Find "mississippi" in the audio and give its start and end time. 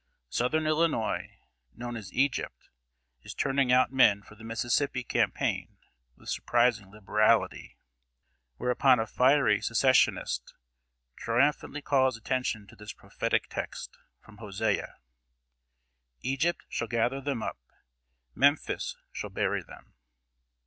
4.43-5.03